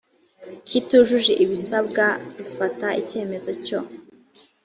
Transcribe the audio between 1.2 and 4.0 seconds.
ibisabwa rufata icyemezo cyo